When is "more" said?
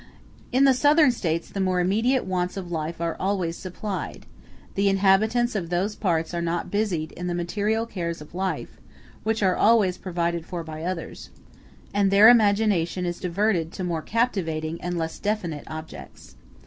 1.59-1.79, 13.83-14.01